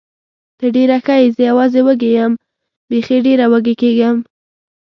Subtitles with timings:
[0.57, 2.33] ته ډېره ښه یې، زه یوازې وږې یم،
[2.89, 4.17] بېخي ډېره وږې کېږم.